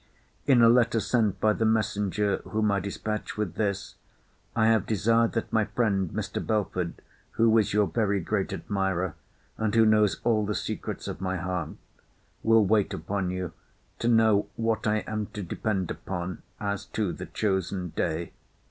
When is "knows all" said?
9.85-10.43